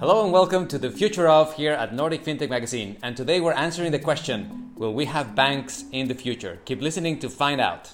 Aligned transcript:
Hello 0.00 0.24
and 0.24 0.32
welcome 0.32 0.66
to 0.66 0.78
the 0.78 0.90
Future 0.90 1.28
of 1.28 1.52
here 1.56 1.72
at 1.72 1.94
Nordic 1.94 2.24
FinTech 2.24 2.48
Magazine. 2.48 2.96
And 3.02 3.14
today 3.14 3.38
we're 3.38 3.52
answering 3.52 3.92
the 3.92 3.98
question 3.98 4.72
Will 4.74 4.94
we 4.94 5.04
have 5.04 5.34
banks 5.34 5.84
in 5.92 6.08
the 6.08 6.14
future? 6.14 6.58
Keep 6.64 6.80
listening 6.80 7.18
to 7.18 7.28
find 7.28 7.60
out. 7.60 7.92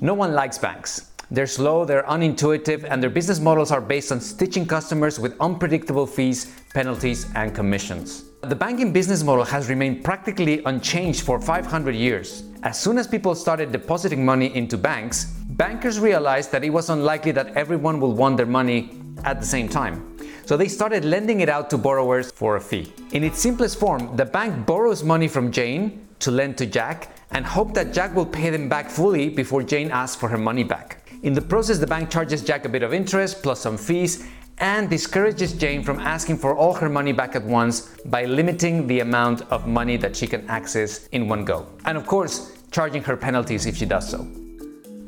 No 0.00 0.14
one 0.14 0.32
likes 0.32 0.58
banks. 0.58 1.12
They're 1.30 1.46
slow, 1.46 1.84
they're 1.84 2.02
unintuitive, 2.02 2.82
and 2.82 3.00
their 3.00 3.10
business 3.10 3.38
models 3.38 3.70
are 3.70 3.80
based 3.80 4.10
on 4.10 4.20
stitching 4.20 4.66
customers 4.66 5.20
with 5.20 5.36
unpredictable 5.38 6.08
fees, 6.08 6.52
penalties, 6.74 7.30
and 7.36 7.54
commissions. 7.54 8.24
The 8.42 8.56
banking 8.56 8.92
business 8.92 9.22
model 9.22 9.44
has 9.44 9.68
remained 9.68 10.02
practically 10.02 10.64
unchanged 10.64 11.22
for 11.22 11.40
500 11.40 11.94
years. 11.94 12.42
As 12.64 12.76
soon 12.78 12.98
as 12.98 13.06
people 13.06 13.36
started 13.36 13.70
depositing 13.70 14.24
money 14.24 14.52
into 14.56 14.76
banks, 14.76 15.26
bankers 15.50 16.00
realized 16.00 16.50
that 16.50 16.64
it 16.64 16.70
was 16.70 16.90
unlikely 16.90 17.30
that 17.32 17.56
everyone 17.56 18.00
would 18.00 18.16
want 18.16 18.36
their 18.36 18.46
money 18.46 18.98
at 19.22 19.38
the 19.38 19.46
same 19.46 19.68
time. 19.68 20.18
So 20.44 20.56
they 20.56 20.66
started 20.66 21.04
lending 21.04 21.38
it 21.38 21.48
out 21.48 21.70
to 21.70 21.78
borrowers 21.78 22.32
for 22.32 22.56
a 22.56 22.60
fee. 22.60 22.92
In 23.12 23.22
its 23.22 23.38
simplest 23.38 23.78
form, 23.78 24.16
the 24.16 24.24
bank 24.24 24.66
borrows 24.66 25.04
money 25.04 25.28
from 25.28 25.52
Jane 25.52 26.04
to 26.18 26.32
lend 26.32 26.58
to 26.58 26.66
Jack 26.66 27.16
and 27.30 27.46
hope 27.46 27.74
that 27.74 27.92
Jack 27.92 28.12
will 28.12 28.26
pay 28.26 28.50
them 28.50 28.68
back 28.68 28.90
fully 28.90 29.28
before 29.28 29.62
Jane 29.62 29.92
asks 29.92 30.20
for 30.20 30.28
her 30.28 30.36
money 30.36 30.64
back. 30.64 31.08
In 31.22 31.32
the 31.32 31.40
process, 31.40 31.78
the 31.78 31.86
bank 31.86 32.10
charges 32.10 32.42
Jack 32.42 32.64
a 32.64 32.68
bit 32.68 32.82
of 32.82 32.92
interest 32.92 33.44
plus 33.44 33.60
some 33.60 33.78
fees 33.78 34.26
and 34.58 34.88
discourages 34.90 35.52
Jane 35.52 35.82
from 35.82 35.98
asking 35.98 36.38
for 36.38 36.56
all 36.56 36.74
her 36.74 36.88
money 36.88 37.12
back 37.12 37.34
at 37.34 37.44
once 37.44 37.94
by 38.04 38.24
limiting 38.24 38.86
the 38.86 39.00
amount 39.00 39.42
of 39.50 39.66
money 39.66 39.96
that 39.96 40.14
she 40.14 40.26
can 40.26 40.48
access 40.48 41.06
in 41.08 41.28
one 41.28 41.44
go. 41.44 41.66
And 41.84 41.96
of 41.96 42.06
course, 42.06 42.56
charging 42.70 43.02
her 43.04 43.16
penalties 43.16 43.66
if 43.66 43.76
she 43.76 43.86
does 43.86 44.08
so. 44.08 44.26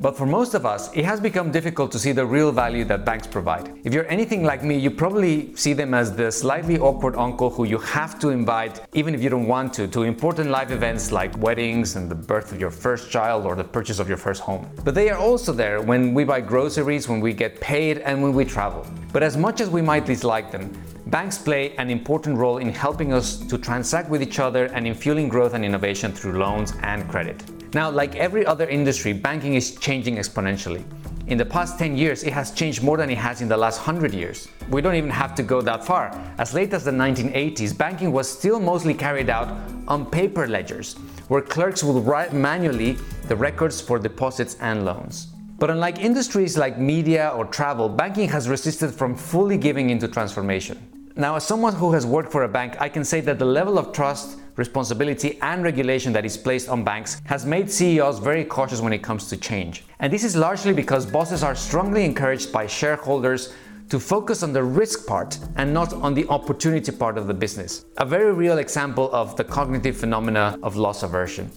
But 0.04 0.18
for 0.18 0.26
most 0.26 0.52
of 0.52 0.66
us, 0.66 0.92
it 0.92 1.06
has 1.06 1.18
become 1.18 1.50
difficult 1.50 1.90
to 1.92 1.98
see 1.98 2.12
the 2.12 2.26
real 2.26 2.52
value 2.52 2.84
that 2.84 3.06
banks 3.06 3.26
provide. 3.26 3.72
If 3.84 3.94
you're 3.94 4.06
anything 4.08 4.44
like 4.44 4.62
me, 4.62 4.76
you 4.76 4.90
probably 4.90 5.56
see 5.56 5.72
them 5.72 5.94
as 5.94 6.14
the 6.14 6.30
slightly 6.30 6.78
awkward 6.78 7.16
uncle 7.16 7.48
who 7.48 7.64
you 7.64 7.78
have 7.78 8.18
to 8.18 8.28
invite, 8.28 8.82
even 8.92 9.14
if 9.14 9.22
you 9.22 9.30
don't 9.30 9.46
want 9.46 9.72
to, 9.72 9.88
to 9.88 10.02
important 10.02 10.50
life 10.50 10.70
events 10.70 11.10
like 11.10 11.34
weddings 11.38 11.96
and 11.96 12.10
the 12.10 12.14
birth 12.14 12.52
of 12.52 12.60
your 12.60 12.70
first 12.70 13.10
child 13.10 13.46
or 13.46 13.56
the 13.56 13.64
purchase 13.64 13.98
of 13.98 14.06
your 14.06 14.18
first 14.18 14.42
home. 14.42 14.68
But 14.84 14.94
they 14.94 15.08
are 15.08 15.16
also 15.16 15.54
there 15.54 15.80
when 15.80 16.12
we 16.12 16.24
buy 16.24 16.42
groceries, 16.42 17.08
when 17.08 17.20
we 17.22 17.32
get 17.32 17.58
paid, 17.62 18.00
and 18.00 18.22
when 18.22 18.34
we 18.34 18.44
travel. 18.44 18.86
But 19.10 19.22
as 19.22 19.38
much 19.38 19.62
as 19.62 19.70
we 19.70 19.80
might 19.80 20.04
dislike 20.04 20.52
them, 20.52 20.70
banks 21.06 21.38
play 21.38 21.74
an 21.76 21.88
important 21.88 22.36
role 22.36 22.58
in 22.58 22.68
helping 22.68 23.14
us 23.14 23.38
to 23.38 23.56
transact 23.56 24.10
with 24.10 24.22
each 24.22 24.38
other 24.38 24.66
and 24.66 24.86
in 24.86 24.92
fueling 24.92 25.30
growth 25.30 25.54
and 25.54 25.64
innovation 25.64 26.12
through 26.12 26.36
loans 26.38 26.74
and 26.82 27.08
credit. 27.08 27.42
Now, 27.74 27.90
like 27.90 28.14
every 28.14 28.46
other 28.46 28.68
industry, 28.68 29.12
banking 29.12 29.54
is 29.54 29.74
changing 29.74 30.14
exponentially. 30.14 30.84
In 31.26 31.36
the 31.36 31.44
past 31.44 31.76
10 31.76 31.96
years, 31.96 32.22
it 32.22 32.32
has 32.32 32.52
changed 32.52 32.84
more 32.84 32.96
than 32.96 33.10
it 33.10 33.18
has 33.18 33.40
in 33.40 33.48
the 33.48 33.56
last 33.56 33.78
100 33.78 34.14
years. 34.14 34.46
We 34.70 34.80
don't 34.80 34.94
even 34.94 35.10
have 35.10 35.34
to 35.34 35.42
go 35.42 35.60
that 35.62 35.84
far. 35.84 36.12
As 36.38 36.54
late 36.54 36.72
as 36.72 36.84
the 36.84 36.92
1980s, 36.92 37.76
banking 37.76 38.12
was 38.12 38.28
still 38.28 38.60
mostly 38.60 38.94
carried 38.94 39.28
out 39.28 39.48
on 39.88 40.06
paper 40.06 40.46
ledgers, 40.46 40.94
where 41.26 41.42
clerks 41.42 41.82
would 41.82 42.06
write 42.06 42.32
manually 42.32 42.92
the 43.26 43.34
records 43.34 43.80
for 43.80 43.98
deposits 43.98 44.56
and 44.60 44.84
loans. 44.84 45.34
But 45.58 45.68
unlike 45.68 45.98
industries 45.98 46.56
like 46.56 46.78
media 46.78 47.32
or 47.34 47.44
travel, 47.44 47.88
banking 47.88 48.28
has 48.28 48.48
resisted 48.48 48.92
from 48.92 49.16
fully 49.16 49.56
giving 49.56 49.90
into 49.90 50.06
transformation. 50.06 50.93
Now, 51.16 51.36
as 51.36 51.46
someone 51.46 51.74
who 51.76 51.92
has 51.92 52.04
worked 52.04 52.32
for 52.32 52.42
a 52.42 52.48
bank, 52.48 52.76
I 52.80 52.88
can 52.88 53.04
say 53.04 53.20
that 53.20 53.38
the 53.38 53.44
level 53.44 53.78
of 53.78 53.92
trust, 53.92 54.36
responsibility, 54.56 55.38
and 55.42 55.62
regulation 55.62 56.12
that 56.12 56.24
is 56.24 56.36
placed 56.36 56.68
on 56.68 56.82
banks 56.82 57.22
has 57.26 57.46
made 57.46 57.70
CEOs 57.70 58.18
very 58.18 58.44
cautious 58.44 58.80
when 58.80 58.92
it 58.92 59.04
comes 59.04 59.28
to 59.28 59.36
change. 59.36 59.84
And 60.00 60.12
this 60.12 60.24
is 60.24 60.34
largely 60.34 60.72
because 60.72 61.06
bosses 61.06 61.44
are 61.44 61.54
strongly 61.54 62.04
encouraged 62.04 62.50
by 62.50 62.66
shareholders 62.66 63.54
to 63.90 64.00
focus 64.00 64.42
on 64.42 64.52
the 64.52 64.64
risk 64.64 65.06
part 65.06 65.38
and 65.54 65.72
not 65.72 65.92
on 65.92 66.14
the 66.14 66.26
opportunity 66.26 66.90
part 66.90 67.16
of 67.16 67.28
the 67.28 67.34
business. 67.34 67.84
A 67.98 68.04
very 68.04 68.32
real 68.32 68.58
example 68.58 69.08
of 69.12 69.36
the 69.36 69.44
cognitive 69.44 69.96
phenomena 69.96 70.58
of 70.64 70.74
loss 70.74 71.04
aversion. 71.04 71.48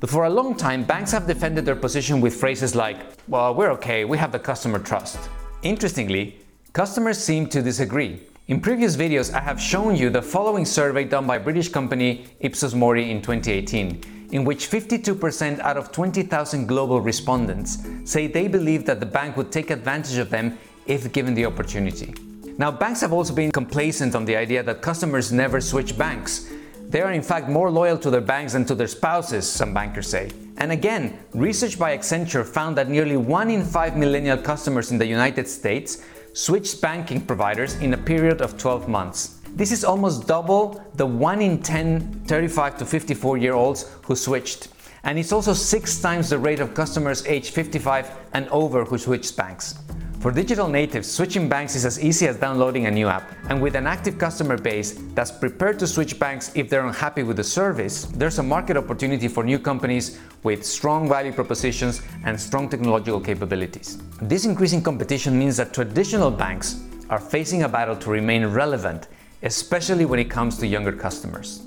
But 0.00 0.10
for 0.10 0.24
a 0.24 0.30
long 0.30 0.56
time, 0.56 0.82
banks 0.82 1.12
have 1.12 1.28
defended 1.28 1.66
their 1.66 1.76
position 1.76 2.20
with 2.20 2.34
phrases 2.34 2.74
like, 2.74 2.96
well, 3.28 3.54
we're 3.54 3.70
okay, 3.74 4.04
we 4.04 4.18
have 4.18 4.32
the 4.32 4.40
customer 4.40 4.80
trust. 4.80 5.30
Interestingly, 5.62 6.40
customers 6.72 7.16
seem 7.22 7.46
to 7.50 7.62
disagree. 7.62 8.22
In 8.48 8.60
previous 8.60 8.94
videos, 8.94 9.34
I 9.34 9.40
have 9.40 9.60
shown 9.60 9.96
you 9.96 10.08
the 10.08 10.22
following 10.22 10.64
survey 10.64 11.02
done 11.02 11.26
by 11.26 11.36
British 11.36 11.68
company 11.68 12.26
Ipsos 12.38 12.74
Mori 12.74 13.10
in 13.10 13.20
2018, 13.20 14.28
in 14.30 14.44
which 14.44 14.70
52% 14.70 15.58
out 15.58 15.76
of 15.76 15.90
20,000 15.90 16.66
global 16.68 17.00
respondents 17.00 17.78
say 18.04 18.28
they 18.28 18.46
believe 18.46 18.86
that 18.86 19.00
the 19.00 19.06
bank 19.06 19.36
would 19.36 19.50
take 19.50 19.70
advantage 19.70 20.18
of 20.18 20.30
them 20.30 20.56
if 20.86 21.12
given 21.12 21.34
the 21.34 21.44
opportunity. 21.44 22.14
Now, 22.56 22.70
banks 22.70 23.00
have 23.00 23.12
also 23.12 23.34
been 23.34 23.50
complacent 23.50 24.14
on 24.14 24.24
the 24.24 24.36
idea 24.36 24.62
that 24.62 24.80
customers 24.80 25.32
never 25.32 25.60
switch 25.60 25.98
banks. 25.98 26.48
They 26.88 27.00
are 27.00 27.10
in 27.10 27.22
fact 27.22 27.48
more 27.48 27.68
loyal 27.68 27.98
to 27.98 28.10
their 28.10 28.20
banks 28.20 28.52
than 28.52 28.64
to 28.66 28.76
their 28.76 28.86
spouses, 28.86 29.50
some 29.50 29.74
bankers 29.74 30.08
say. 30.08 30.30
And 30.58 30.70
again, 30.70 31.18
research 31.34 31.80
by 31.80 31.98
Accenture 31.98 32.46
found 32.46 32.76
that 32.78 32.88
nearly 32.88 33.16
one 33.16 33.50
in 33.50 33.64
five 33.64 33.96
millennial 33.96 34.38
customers 34.38 34.92
in 34.92 34.98
the 34.98 35.06
United 35.06 35.48
States 35.48 36.04
switched 36.36 36.82
banking 36.82 37.18
providers 37.18 37.76
in 37.76 37.94
a 37.94 37.96
period 37.96 38.42
of 38.42 38.58
12 38.58 38.88
months. 38.88 39.40
This 39.54 39.72
is 39.72 39.84
almost 39.84 40.26
double 40.26 40.84
the 40.94 41.06
1 41.06 41.40
in 41.40 41.62
10 41.62 42.24
35 42.26 42.76
to 42.76 42.84
54 42.84 43.38
year 43.38 43.54
olds 43.54 43.90
who 44.02 44.14
switched. 44.14 44.68
And 45.02 45.18
it's 45.18 45.32
also 45.32 45.54
six 45.54 45.98
times 45.98 46.28
the 46.28 46.36
rate 46.36 46.60
of 46.60 46.74
customers 46.74 47.24
aged 47.26 47.54
55 47.54 48.10
and 48.34 48.46
over 48.50 48.84
who 48.84 48.98
switched 48.98 49.34
banks. 49.34 49.78
For 50.26 50.32
digital 50.32 50.66
natives, 50.66 51.08
switching 51.08 51.48
banks 51.48 51.76
is 51.76 51.84
as 51.86 52.02
easy 52.02 52.26
as 52.26 52.36
downloading 52.36 52.86
a 52.86 52.90
new 52.90 53.06
app. 53.06 53.30
And 53.48 53.62
with 53.62 53.76
an 53.76 53.86
active 53.86 54.18
customer 54.18 54.58
base 54.58 55.00
that's 55.14 55.30
prepared 55.30 55.78
to 55.78 55.86
switch 55.86 56.18
banks 56.18 56.50
if 56.56 56.68
they're 56.68 56.84
unhappy 56.84 57.22
with 57.22 57.36
the 57.36 57.44
service, 57.44 58.06
there's 58.06 58.40
a 58.40 58.42
market 58.42 58.76
opportunity 58.76 59.28
for 59.28 59.44
new 59.44 59.60
companies 59.60 60.18
with 60.42 60.66
strong 60.66 61.08
value 61.08 61.30
propositions 61.30 62.02
and 62.24 62.40
strong 62.40 62.68
technological 62.68 63.20
capabilities. 63.20 63.98
This 64.20 64.46
increasing 64.46 64.82
competition 64.82 65.38
means 65.38 65.58
that 65.58 65.72
traditional 65.72 66.32
banks 66.32 66.82
are 67.08 67.20
facing 67.20 67.62
a 67.62 67.68
battle 67.68 67.94
to 67.94 68.10
remain 68.10 68.46
relevant, 68.46 69.06
especially 69.44 70.06
when 70.06 70.18
it 70.18 70.28
comes 70.28 70.58
to 70.58 70.66
younger 70.66 70.90
customers. 70.90 71.62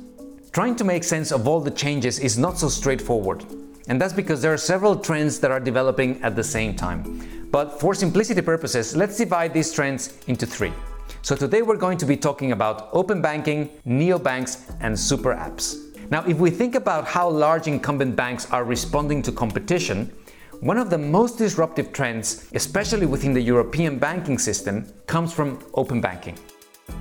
Trying 0.52 0.76
to 0.76 0.84
make 0.84 1.06
sense 1.06 1.32
of 1.32 1.48
all 1.48 1.62
the 1.62 1.72
changes 1.72 2.20
is 2.20 2.38
not 2.38 2.58
so 2.58 2.68
straightforward, 2.68 3.46
and 3.88 4.02
that's 4.02 4.12
because 4.12 4.42
there 4.42 4.52
are 4.52 4.58
several 4.58 4.98
trends 4.98 5.40
that 5.40 5.50
are 5.50 5.62
developing 5.62 6.22
at 6.24 6.36
the 6.36 6.44
same 6.44 6.76
time. 6.76 7.39
But 7.52 7.80
for 7.80 7.96
simplicity 7.96 8.42
purposes, 8.42 8.96
let's 8.96 9.18
divide 9.18 9.54
these 9.54 9.72
trends 9.72 10.20
into 10.28 10.46
three. 10.46 10.74
So 11.22 11.36
today 11.36 11.64
we're 11.64 11.78
going 11.78 11.98
to 11.98 12.06
be 12.06 12.16
talking 12.16 12.52
about 12.52 12.90
open 12.94 13.22
banking, 13.22 13.70
neobanks, 13.88 14.76
and 14.82 14.98
super 14.98 15.34
apps. 15.34 15.78
Now, 16.12 16.24
if 16.26 16.38
we 16.38 16.50
think 16.50 16.76
about 16.76 17.06
how 17.06 17.30
large 17.30 17.68
incumbent 17.68 18.16
banks 18.16 18.50
are 18.52 18.64
responding 18.64 19.22
to 19.24 19.32
competition, 19.32 20.14
one 20.60 20.78
of 20.78 20.90
the 20.90 20.98
most 20.98 21.38
disruptive 21.38 21.94
trends, 21.94 22.50
especially 22.54 23.06
within 23.06 23.34
the 23.34 23.42
European 23.42 23.98
banking 23.98 24.38
system, 24.38 24.86
comes 25.08 25.34
from 25.34 25.60
open 25.74 26.02
banking. 26.02 26.38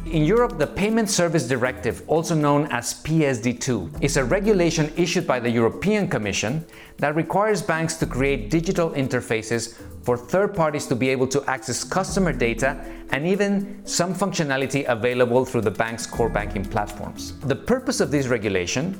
In 0.06 0.25
Europe, 0.25 0.59
the 0.59 0.66
Payment 0.66 1.10
Service 1.10 1.47
Directive, 1.47 2.03
also 2.06 2.34
known 2.34 2.66
as 2.71 2.94
PSD2, 3.03 4.03
is 4.03 4.16
a 4.16 4.25
regulation 4.25 4.91
issued 4.97 5.26
by 5.26 5.38
the 5.38 5.50
European 5.50 6.09
Commission 6.09 6.65
that 6.97 7.15
requires 7.15 7.60
banks 7.60 7.94
to 7.97 8.06
create 8.06 8.48
digital 8.48 8.91
interfaces 8.91 9.75
for 10.03 10.16
third 10.16 10.54
parties 10.54 10.87
to 10.87 10.97
be 10.97 11.10
able 11.10 11.27
to 11.27 11.44
access 11.44 11.84
customer 11.84 12.32
data 12.32 12.82
and 13.10 13.27
even 13.27 13.82
some 13.84 14.15
functionality 14.15 14.88
available 14.88 15.44
through 15.44 15.60
the 15.60 15.71
bank's 15.71 16.06
core 16.06 16.31
banking 16.31 16.65
platforms. 16.65 17.38
The 17.41 17.56
purpose 17.56 18.00
of 18.00 18.10
this 18.10 18.28
regulation 18.28 18.98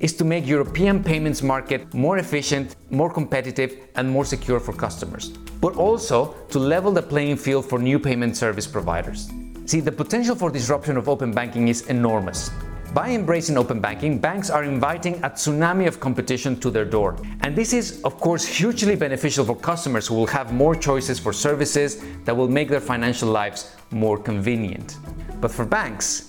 is 0.00 0.12
to 0.14 0.24
make 0.24 0.46
European 0.46 1.02
payments 1.02 1.42
market 1.42 1.94
more 1.94 2.18
efficient, 2.18 2.76
more 2.90 3.10
competitive, 3.10 3.88
and 3.94 4.10
more 4.10 4.24
secure 4.24 4.60
for 4.60 4.72
customers, 4.72 5.28
but 5.60 5.76
also 5.76 6.34
to 6.50 6.58
level 6.58 6.92
the 6.92 7.02
playing 7.02 7.36
field 7.36 7.64
for 7.64 7.78
new 7.78 7.98
payment 7.98 8.36
service 8.36 8.66
providers. 8.66 9.30
See, 9.72 9.80
the 9.80 9.90
potential 9.90 10.36
for 10.36 10.50
disruption 10.50 10.98
of 10.98 11.08
open 11.08 11.32
banking 11.32 11.68
is 11.68 11.86
enormous. 11.86 12.50
By 12.92 13.08
embracing 13.08 13.56
open 13.56 13.80
banking, 13.80 14.18
banks 14.18 14.50
are 14.50 14.64
inviting 14.64 15.14
a 15.24 15.30
tsunami 15.30 15.88
of 15.88 15.98
competition 15.98 16.60
to 16.60 16.70
their 16.70 16.84
door. 16.84 17.16
And 17.40 17.56
this 17.56 17.72
is, 17.72 18.02
of 18.02 18.20
course, 18.20 18.44
hugely 18.44 18.96
beneficial 18.96 19.46
for 19.46 19.56
customers 19.56 20.06
who 20.06 20.14
will 20.14 20.26
have 20.26 20.52
more 20.52 20.74
choices 20.74 21.18
for 21.18 21.32
services 21.32 22.04
that 22.26 22.36
will 22.36 22.48
make 22.48 22.68
their 22.68 22.82
financial 22.82 23.30
lives 23.30 23.74
more 23.90 24.18
convenient. 24.18 24.98
But 25.40 25.50
for 25.50 25.64
banks, 25.64 26.28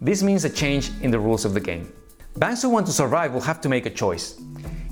this 0.00 0.22
means 0.22 0.44
a 0.44 0.48
change 0.48 0.92
in 1.02 1.10
the 1.10 1.18
rules 1.18 1.44
of 1.44 1.52
the 1.52 1.60
game. 1.60 1.92
Banks 2.36 2.62
who 2.62 2.68
want 2.68 2.86
to 2.86 2.92
survive 2.92 3.34
will 3.34 3.40
have 3.40 3.60
to 3.62 3.68
make 3.68 3.86
a 3.86 3.90
choice. 3.90 4.40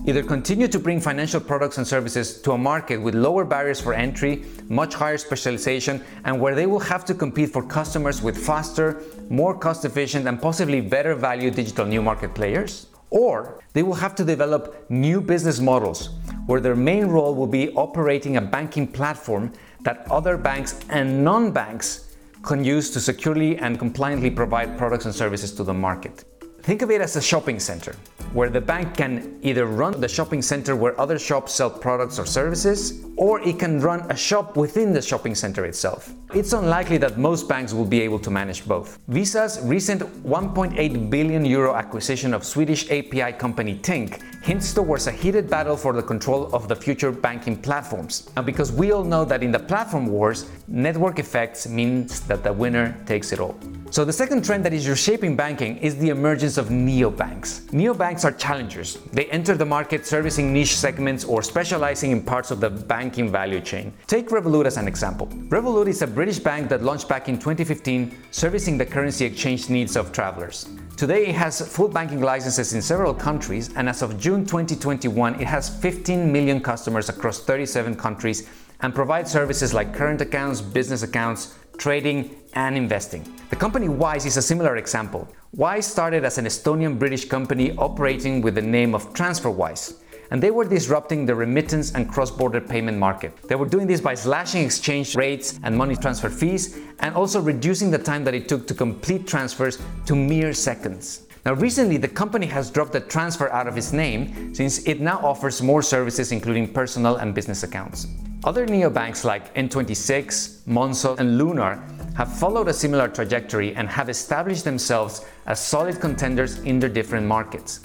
Either 0.04 0.22
continue 0.22 0.66
to 0.66 0.78
bring 0.78 1.00
financial 1.00 1.40
products 1.40 1.78
and 1.78 1.86
services 1.86 2.40
to 2.42 2.52
a 2.52 2.58
market 2.58 2.96
with 2.96 3.14
lower 3.14 3.44
barriers 3.44 3.80
for 3.80 3.94
entry, 3.94 4.44
much 4.68 4.94
higher 4.94 5.16
specialization, 5.16 6.02
and 6.24 6.40
where 6.40 6.54
they 6.54 6.66
will 6.66 6.80
have 6.80 7.04
to 7.04 7.14
compete 7.14 7.50
for 7.50 7.62
customers 7.62 8.20
with 8.20 8.36
faster, 8.36 9.02
more 9.28 9.56
cost 9.56 9.84
efficient, 9.84 10.26
and 10.26 10.42
possibly 10.42 10.80
better 10.80 11.14
value 11.14 11.50
digital 11.50 11.86
new 11.86 12.02
market 12.02 12.34
players. 12.34 12.88
Or 13.10 13.60
they 13.74 13.82
will 13.82 13.94
have 13.94 14.14
to 14.16 14.24
develop 14.24 14.86
new 14.90 15.20
business 15.20 15.60
models 15.60 16.10
where 16.46 16.60
their 16.60 16.74
main 16.74 17.06
role 17.06 17.34
will 17.34 17.46
be 17.46 17.70
operating 17.74 18.38
a 18.38 18.40
banking 18.40 18.86
platform 18.88 19.52
that 19.82 20.10
other 20.10 20.36
banks 20.36 20.80
and 20.88 21.22
non 21.22 21.52
banks 21.52 22.08
can 22.42 22.64
use 22.64 22.90
to 22.90 23.00
securely 23.00 23.56
and 23.58 23.78
compliantly 23.78 24.30
provide 24.30 24.76
products 24.76 25.04
and 25.04 25.14
services 25.14 25.52
to 25.52 25.62
the 25.62 25.74
market. 25.74 26.24
Think 26.62 26.82
of 26.82 26.92
it 26.92 27.00
as 27.00 27.16
a 27.16 27.20
shopping 27.20 27.58
center, 27.58 27.96
where 28.32 28.48
the 28.48 28.60
bank 28.60 28.96
can 28.96 29.36
either 29.42 29.66
run 29.66 30.00
the 30.00 30.06
shopping 30.06 30.40
center 30.40 30.76
where 30.76 30.98
other 31.00 31.18
shops 31.18 31.52
sell 31.52 31.68
products 31.68 32.20
or 32.20 32.24
services, 32.24 33.04
or 33.16 33.40
it 33.40 33.58
can 33.58 33.80
run 33.80 34.08
a 34.12 34.16
shop 34.16 34.56
within 34.56 34.92
the 34.92 35.02
shopping 35.02 35.34
center 35.34 35.64
itself. 35.64 36.14
It's 36.32 36.52
unlikely 36.52 36.98
that 36.98 37.18
most 37.18 37.48
banks 37.48 37.72
will 37.72 37.84
be 37.84 38.00
able 38.00 38.20
to 38.20 38.30
manage 38.30 38.64
both. 38.64 39.00
Visa's 39.08 39.58
recent 39.64 40.02
1.8 40.22 41.10
billion 41.10 41.44
euro 41.44 41.74
acquisition 41.74 42.32
of 42.32 42.44
Swedish 42.44 42.88
API 42.92 43.32
company 43.32 43.74
Tink 43.78 44.22
hints 44.44 44.72
towards 44.72 45.08
a 45.08 45.12
heated 45.12 45.50
battle 45.50 45.76
for 45.76 45.92
the 45.92 46.02
control 46.02 46.48
of 46.54 46.68
the 46.68 46.76
future 46.76 47.10
banking 47.10 47.56
platforms. 47.56 48.30
And 48.36 48.46
because 48.46 48.70
we 48.70 48.92
all 48.92 49.02
know 49.02 49.24
that 49.24 49.42
in 49.42 49.50
the 49.50 49.58
platform 49.58 50.06
wars, 50.06 50.48
network 50.68 51.18
effects 51.18 51.66
means 51.66 52.20
that 52.20 52.44
the 52.44 52.52
winner 52.52 52.96
takes 53.04 53.32
it 53.32 53.40
all. 53.40 53.58
So 53.92 54.06
the 54.06 54.12
second 54.14 54.42
trend 54.42 54.64
that 54.64 54.72
is 54.72 54.88
reshaping 54.88 55.36
banking 55.36 55.76
is 55.76 55.96
the 55.98 56.08
emergence 56.08 56.56
of 56.56 56.68
neobanks. 56.68 57.60
Neobanks 57.72 58.24
are 58.24 58.32
challengers. 58.32 58.96
They 59.12 59.26
enter 59.26 59.54
the 59.54 59.66
market 59.66 60.06
servicing 60.06 60.50
niche 60.50 60.76
segments 60.76 61.26
or 61.26 61.42
specializing 61.42 62.10
in 62.10 62.22
parts 62.22 62.50
of 62.50 62.58
the 62.58 62.70
banking 62.70 63.30
value 63.30 63.60
chain. 63.60 63.92
Take 64.06 64.30
Revolut 64.30 64.64
as 64.64 64.78
an 64.78 64.88
example. 64.88 65.26
Revolut 65.26 65.88
is 65.88 66.00
a 66.00 66.06
British 66.06 66.38
bank 66.38 66.70
that 66.70 66.82
launched 66.82 67.06
back 67.06 67.28
in 67.28 67.34
2015, 67.34 68.16
servicing 68.30 68.78
the 68.78 68.86
currency 68.86 69.26
exchange 69.26 69.68
needs 69.68 69.94
of 69.94 70.10
travelers. 70.10 70.70
Today 70.96 71.26
it 71.26 71.34
has 71.34 71.60
full 71.60 71.88
banking 71.88 72.22
licenses 72.22 72.72
in 72.72 72.80
several 72.80 73.12
countries, 73.12 73.74
and 73.76 73.90
as 73.90 74.00
of 74.00 74.18
June 74.18 74.46
2021, 74.46 75.38
it 75.38 75.46
has 75.46 75.68
15 75.68 76.32
million 76.32 76.62
customers 76.62 77.10
across 77.10 77.40
37 77.40 77.96
countries 77.96 78.48
and 78.80 78.94
provides 78.94 79.30
services 79.30 79.74
like 79.74 79.94
current 79.94 80.22
accounts, 80.22 80.62
business 80.62 81.02
accounts, 81.02 81.58
trading, 81.82 82.30
and 82.54 82.76
investing. 82.76 83.24
The 83.50 83.56
company 83.56 83.88
Wise 83.88 84.24
is 84.24 84.36
a 84.36 84.42
similar 84.42 84.76
example. 84.76 85.26
Wise 85.56 85.84
started 85.84 86.24
as 86.24 86.38
an 86.38 86.44
Estonian 86.44 86.96
British 86.96 87.24
company 87.24 87.76
operating 87.76 88.40
with 88.40 88.54
the 88.54 88.62
name 88.62 88.94
of 88.94 89.12
TransferWise, 89.14 89.96
and 90.30 90.40
they 90.40 90.52
were 90.52 90.64
disrupting 90.64 91.26
the 91.26 91.34
remittance 91.34 91.92
and 91.92 92.08
cross 92.08 92.30
border 92.30 92.60
payment 92.60 92.98
market. 92.98 93.36
They 93.48 93.56
were 93.56 93.66
doing 93.66 93.88
this 93.88 94.00
by 94.00 94.14
slashing 94.14 94.64
exchange 94.64 95.16
rates 95.16 95.58
and 95.64 95.76
money 95.76 95.96
transfer 95.96 96.30
fees, 96.30 96.78
and 97.00 97.16
also 97.16 97.40
reducing 97.40 97.90
the 97.90 97.98
time 97.98 98.22
that 98.26 98.34
it 98.34 98.48
took 98.48 98.68
to 98.68 98.74
complete 98.74 99.26
transfers 99.26 99.82
to 100.06 100.14
mere 100.14 100.52
seconds. 100.52 101.26
Now, 101.44 101.54
recently, 101.54 101.96
the 101.96 102.06
company 102.06 102.46
has 102.46 102.70
dropped 102.70 102.92
the 102.92 103.00
transfer 103.00 103.50
out 103.50 103.66
of 103.66 103.76
its 103.76 103.92
name 103.92 104.54
since 104.54 104.86
it 104.86 105.00
now 105.00 105.18
offers 105.24 105.60
more 105.60 105.82
services, 105.82 106.30
including 106.30 106.72
personal 106.72 107.16
and 107.16 107.34
business 107.34 107.64
accounts. 107.64 108.06
Other 108.44 108.64
neobanks 108.64 109.24
like 109.24 109.52
N26, 109.54 110.62
Monzo, 110.68 111.18
and 111.18 111.38
Lunar 111.38 111.82
have 112.16 112.32
followed 112.38 112.68
a 112.68 112.72
similar 112.72 113.08
trajectory 113.08 113.74
and 113.74 113.88
have 113.88 114.08
established 114.08 114.62
themselves 114.62 115.24
as 115.46 115.58
solid 115.58 116.00
contenders 116.00 116.58
in 116.60 116.78
their 116.78 116.88
different 116.88 117.26
markets. 117.26 117.80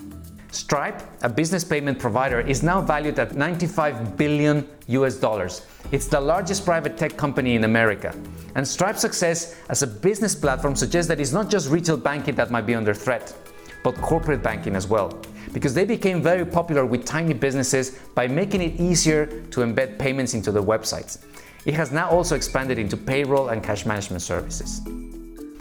Stripe, 0.52 1.02
a 1.24 1.30
business 1.30 1.64
payment 1.64 1.98
provider, 1.98 2.42
is 2.42 2.62
now 2.62 2.80
valued 2.80 3.18
at 3.18 3.36
95 3.36 4.18
billion 4.18 4.68
US 4.88 5.16
dollars. 5.16 5.66
It's 5.92 6.08
the 6.08 6.22
largest 6.22 6.64
private 6.64 6.96
tech 6.96 7.18
company 7.18 7.56
in 7.56 7.64
America. 7.64 8.16
And 8.56 8.68
Stripe's 8.68 9.02
success 9.02 9.56
as 9.70 9.82
a 9.82 9.88
business 9.88 10.36
platform 10.36 10.76
suggests 10.76 11.08
that 11.10 11.20
it's 11.20 11.32
not 11.32 11.50
just 11.50 11.70
retail 11.70 11.98
banking 11.98 12.36
that 12.36 12.52
might 12.52 12.66
be 12.66 12.76
under 12.76 12.94
threat, 12.94 13.34
but 13.84 13.96
corporate 13.96 14.44
banking 14.44 14.76
as 14.76 14.88
well 14.88 15.20
because 15.54 15.74
they 15.74 15.86
became 15.86 16.22
very 16.22 16.46
popular 16.46 16.86
with 16.86 17.06
tiny 17.06 17.34
businesses 17.34 18.00
by 18.16 18.28
making 18.28 18.62
it 18.62 18.80
easier 18.80 19.26
to 19.52 19.62
embed 19.62 19.98
payments 19.98 20.34
into 20.34 20.52
their 20.52 20.64
websites. 20.64 21.20
It 21.66 21.74
has 21.74 21.92
now 21.92 22.10
also 22.10 22.36
expanded 22.36 22.78
into 22.80 22.98
payroll 22.98 23.50
and 23.50 23.64
cash 23.64 23.86
management 23.86 24.22
services. 24.22 24.82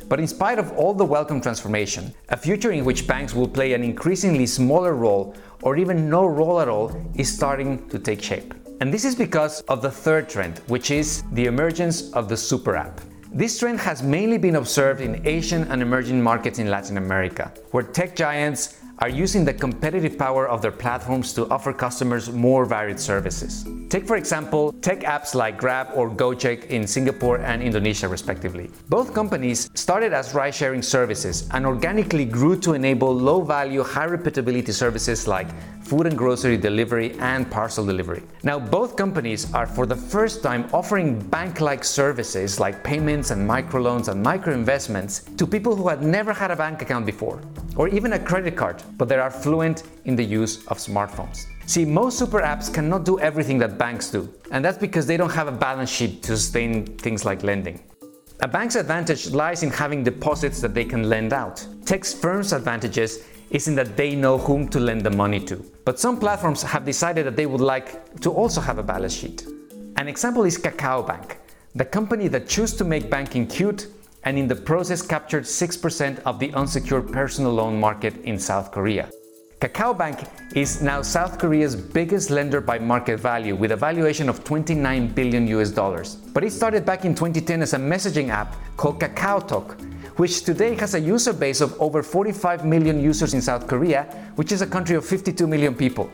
But 0.09 0.21
in 0.21 0.29
spite 0.29 0.59
of 0.59 0.71
all 0.73 0.95
the 0.95 1.05
welcome 1.05 1.41
transformation, 1.41 2.15
a 2.29 2.37
future 2.37 2.71
in 2.71 2.85
which 2.85 3.09
banks 3.09 3.35
will 3.35 3.49
play 3.49 3.73
an 3.73 3.83
increasingly 3.83 4.47
smaller 4.47 4.95
role 4.95 5.35
or 5.63 5.77
even 5.77 6.09
no 6.09 6.27
role 6.27 6.61
at 6.61 6.69
all 6.69 6.95
is 7.17 7.33
starting 7.33 7.89
to 7.89 7.99
take 7.99 8.23
shape. 8.23 8.55
And 8.81 8.93
this 8.93 9.05
is 9.05 9.17
because 9.17 9.63
of 9.63 9.83
the 9.83 9.91
third 9.91 10.29
trend, 10.29 10.59
which 10.69 10.91
is 10.91 11.25
the 11.33 11.47
emergence 11.47 12.13
of 12.13 12.29
the 12.29 12.37
super 12.37 12.77
app. 12.77 13.01
This 13.37 13.59
trend 13.59 13.81
has 13.81 14.03
mainly 14.03 14.38
been 14.38 14.56
observed 14.56 15.03
in 15.03 15.21
Asian 15.27 15.65
and 15.65 15.83
emerging 15.83 16.23
markets 16.23 16.59
in 16.59 16.71
Latin 16.71 16.97
America, 16.97 17.53
where 17.71 17.83
tech 17.83 18.17
giants 18.17 18.79
are 18.98 19.08
using 19.08 19.44
the 19.44 19.52
competitive 19.52 20.16
power 20.19 20.48
of 20.48 20.62
their 20.62 20.72
platforms 20.72 21.32
to 21.34 21.48
offer 21.50 21.72
customers 21.72 22.31
more 22.31 22.64
varied 22.64 22.98
services. 22.98 23.66
Take, 23.88 24.06
for 24.06 24.16
example, 24.16 24.72
tech 24.81 25.00
apps 25.00 25.34
like 25.34 25.58
Grab 25.58 25.88
or 25.94 26.10
Gojek 26.10 26.66
in 26.66 26.87
Singapore 26.87 27.38
and 27.38 27.62
Indonesia, 27.62 28.08
respectively. 28.08 28.70
Both 28.88 29.12
companies 29.12 29.70
started 29.75 30.12
as 30.12 30.34
ride 30.34 30.54
sharing 30.54 30.82
services 30.82 31.48
and 31.52 31.66
organically 31.66 32.25
grew 32.25 32.58
to 32.60 32.72
enable 32.72 33.14
low 33.14 33.43
value, 33.43 33.82
high 33.82 34.06
repeatability 34.06 34.72
services 34.72 35.28
like 35.28 35.48
food 35.87 36.06
and 36.06 36.19
grocery 36.19 36.56
delivery 36.56 37.16
and 37.20 37.48
parcel 37.48 37.87
delivery. 37.87 38.22
Now, 38.43 38.58
both 38.58 38.96
companies 38.96 39.52
are 39.54 39.66
for 39.66 39.87
the 39.87 39.94
first 39.94 40.43
time 40.43 40.69
offering 40.72 41.20
bank 41.28 41.60
like 41.60 41.84
services 41.84 42.58
like 42.58 42.82
payments 42.82 43.31
and 43.31 43.48
microloans 43.48 44.08
and 44.08 44.25
microinvestments 44.25 45.37
to 45.37 45.46
people 45.46 45.76
who 45.76 45.88
had 45.88 46.02
never 46.02 46.32
had 46.32 46.50
a 46.50 46.56
bank 46.56 46.82
account 46.82 47.06
before 47.06 47.40
or 47.76 47.87
even 47.88 48.14
a 48.14 48.19
credit 48.19 48.56
card, 48.56 48.82
but 48.97 49.09
they 49.09 49.17
are 49.17 49.31
fluent 49.31 49.85
in 50.05 50.17
the 50.17 50.25
use 50.25 50.67
of 50.67 50.79
smartphones. 50.79 51.47
See, 51.67 51.85
most 51.85 52.19
super 52.19 52.41
apps 52.41 52.73
cannot 52.73 53.05
do 53.05 53.19
everything 53.19 53.59
that 53.59 53.77
banks 53.77 54.11
do, 54.11 54.33
and 54.53 54.65
that's 54.65 54.79
because 54.79 55.06
they 55.06 55.17
don't 55.17 55.33
have 55.33 55.49
a 55.49 55.53
balance 55.53 55.91
sheet 55.91 56.23
to 56.23 56.37
sustain 56.37 56.87
things 56.99 57.25
like 57.25 57.43
lending. 57.43 57.81
A 58.41 58.49
bank's 58.49 58.77
advantage 58.77 59.31
lies 59.31 59.62
in 59.62 59.71
having 59.71 60.05
deposits 60.05 60.61
that 60.61 60.75
they 60.75 60.85
can 60.85 61.09
lend 61.09 61.33
out. 61.33 61.67
Tech 61.85 62.05
firms' 62.05 62.53
advantages 62.53 63.25
is 63.50 63.67
in 63.67 63.75
that 63.77 63.97
they 63.97 64.15
know 64.15 64.37
whom 64.38 64.69
to 64.69 64.79
lend 64.79 65.03
the 65.03 65.11
money 65.11 65.41
to. 65.41 65.56
But 65.85 65.99
some 65.99 66.19
platforms 66.19 66.62
have 66.62 66.85
decided 66.85 67.27
that 67.27 67.37
they 67.37 67.47
would 67.47 67.61
like 67.61 68.21
to 68.21 68.31
also 68.31 68.61
have 68.61 68.79
a 68.79 68.82
balance 68.82 69.15
sheet. 69.15 69.47
An 69.97 70.09
example 70.09 70.44
is 70.44 70.59
Kakao 70.59 71.06
Bank, 71.06 71.39
the 71.75 71.85
company 71.85 72.29
that 72.29 72.49
chose 72.49 72.75
to 72.75 72.85
make 72.85 73.09
banking 73.09 73.47
cute 73.47 73.89
and 74.26 74.37
in 74.37 74.49
the 74.49 74.56
process 74.56 75.02
captured 75.02 75.44
6% 75.44 76.19
of 76.26 76.40
the 76.40 76.52
unsecured 76.55 77.12
personal 77.12 77.52
loan 77.52 77.78
market 77.78 78.17
in 78.25 78.38
South 78.38 78.73
Korea. 78.73 79.08
Kakao 79.61 79.96
Bank 79.96 80.19
is 80.55 80.82
now 80.82 81.01
South 81.01 81.39
Korea's 81.39 81.77
biggest 81.77 82.29
lender 82.29 82.60
by 82.60 82.79
market 82.79 83.19
value 83.19 83.55
with 83.55 83.70
a 83.70 83.77
valuation 83.77 84.29
of 84.29 84.43
29 84.44 85.08
billion 85.15 85.46
US 85.46 85.70
dollars. 85.70 86.17
But 86.17 86.44
it 86.44 86.53
started 86.53 86.84
back 86.84 87.05
in 87.05 87.15
2010 87.15 87.62
as 87.62 87.72
a 87.72 87.79
messaging 87.79 88.29
app 88.29 88.55
called 88.77 89.01
KakaoTalk, 89.01 90.19
which 90.19 90.43
today 90.43 90.74
has 90.74 90.94
a 90.94 91.01
user 91.01 91.32
base 91.32 91.60
of 91.60 91.81
over 91.81 92.03
45 92.03 92.67
million 92.67 93.01
users 93.01 93.32
in 93.32 93.41
South 93.41 93.67
Korea, 93.69 94.05
which 94.34 94.51
is 94.51 94.60
a 94.60 94.67
country 94.67 94.96
of 94.96 95.06
52 95.06 95.46
million 95.46 95.74
people. 95.74 96.10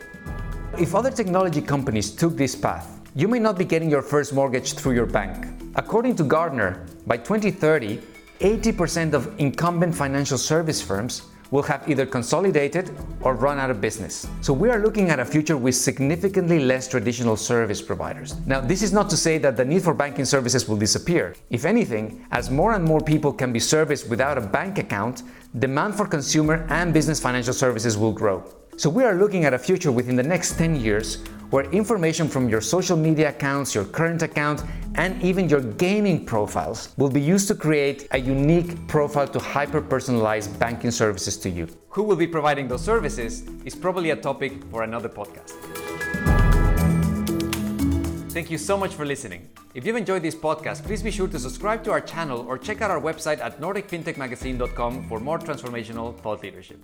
If 0.79 0.95
other 0.95 1.11
technology 1.11 1.63
companies 1.63 2.11
took 2.11 2.37
this 2.37 2.55
path, 2.55 3.01
you 3.15 3.27
may 3.27 3.39
not 3.39 3.59
be 3.59 3.65
getting 3.65 3.91
your 3.91 4.03
first 4.03 4.35
mortgage 4.35 4.75
through 4.75 4.95
your 4.95 5.07
bank. 5.07 5.62
According 5.75 6.17
to 6.17 6.25
Gartner, 6.25 6.85
by 7.07 7.17
2030, 7.17 7.99
80% 8.41 9.15
of 9.15 9.33
incumbent 9.41 9.95
financial 9.95 10.37
service 10.37 10.83
firms 10.83 11.23
will 11.51 11.63
have 11.63 11.89
either 11.89 12.05
consolidated 12.05 12.91
or 13.23 13.35
run 13.35 13.59
out 13.59 13.71
of 13.71 13.81
business. 13.81 14.27
So 14.43 14.53
we 14.53 14.69
are 14.69 14.81
looking 14.81 15.09
at 15.09 15.19
a 15.19 15.25
future 15.25 15.57
with 15.57 15.75
significantly 15.75 16.59
less 16.59 16.89
traditional 16.89 17.37
service 17.39 17.81
providers. 17.81 18.37
Now, 18.47 18.61
this 18.61 18.83
is 18.83 18.93
not 18.93 19.09
to 19.11 19.17
say 19.17 19.39
that 19.39 19.57
the 19.57 19.65
need 19.65 19.83
for 19.83 19.95
banking 19.95 20.27
services 20.27 20.69
will 20.69 20.77
disappear. 20.77 21.35
If 21.49 21.65
anything, 21.65 22.27
as 22.33 22.51
more 22.51 22.75
and 22.75 22.85
more 22.85 23.01
people 23.01 23.33
can 23.33 23.51
be 23.51 23.61
serviced 23.61 24.11
without 24.11 24.37
a 24.37 24.43
bank 24.43 24.79
account, 24.79 25.23
demand 25.59 25.95
for 25.95 26.07
consumer 26.07 26.67
and 26.69 26.93
business 26.93 27.19
financial 27.19 27.55
services 27.55 27.97
will 27.97 28.13
grow. 28.13 28.45
So 28.77 28.91
we 28.91 29.05
are 29.05 29.15
looking 29.15 29.47
at 29.47 29.55
a 29.55 29.59
future 29.59 29.93
within 29.93 30.17
the 30.17 30.23
next 30.23 30.59
10 30.59 30.77
years 30.77 31.23
where 31.53 31.71
information 31.71 32.29
from 32.29 32.49
your 32.49 32.63
social 32.63 32.97
media 32.97 33.29
accounts, 33.29 33.75
your 33.75 33.85
current 33.85 34.23
account, 34.23 34.63
and 34.95 35.23
even 35.23 35.51
your 35.51 35.61
gaming 35.61 36.25
profiles 36.25 36.95
will 36.97 37.11
be 37.11 37.21
used 37.21 37.47
to 37.47 37.55
create 37.55 38.09
a 38.13 38.19
unique 38.19 38.75
profile 38.89 39.29
to 39.29 39.39
hyper 39.39 39.83
personalize 39.83 40.49
banking 40.59 40.91
services 40.91 41.37
to 41.37 41.51
you. 41.51 41.69
Who 41.91 42.05
will 42.05 42.17
be 42.17 42.27
providing 42.27 42.69
those 42.69 42.83
services 42.83 43.43
is 43.67 43.75
probably 43.75 44.11
a 44.11 44.17
topic 44.17 44.65
for 44.71 44.83
another 44.83 45.11
podcast. 45.11 45.53
Thank 48.33 48.51
you 48.51 48.57
so 48.57 48.79
much 48.79 48.95
for 48.95 49.05
listening. 49.05 49.51
If 49.75 49.85
you've 49.85 49.97
enjoyed 49.97 50.23
this 50.23 50.35
podcast, 50.35 50.85
please 50.85 51.03
be 51.03 51.11
sure 51.11 51.29
to 51.29 51.39
subscribe 51.39 51.85
to 51.85 51.91
our 51.91 52.01
channel 52.01 52.47
or 52.49 52.57
check 52.57 52.81
out 52.81 52.91
our 52.91 53.01
website 53.01 53.41
at 53.41 53.61
nordicfintechmagazine.com 53.61 55.07
for 55.07 55.21
more 55.21 55.39
transformational 55.39 56.19
thought 56.21 56.43
leadership. 56.43 56.83